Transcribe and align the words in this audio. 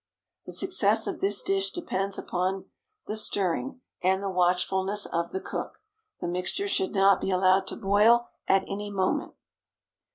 The 0.47 0.51
success 0.51 1.05
of 1.05 1.19
this 1.19 1.43
dish 1.43 1.69
depends 1.69 2.17
much 2.17 2.25
upon 2.25 2.65
the 3.05 3.15
stirring 3.15 3.81
and 4.01 4.23
the 4.23 4.31
watchfulness 4.31 5.05
of 5.05 5.29
the 5.29 5.39
cook. 5.39 5.77
The 6.21 6.27
mixture 6.27 6.67
should 6.67 6.95
not 6.95 7.21
be 7.21 7.29
allowed 7.29 7.67
to 7.67 7.75
boil 7.75 8.29
at 8.47 8.63
any 8.67 8.89
moment. 8.89 9.33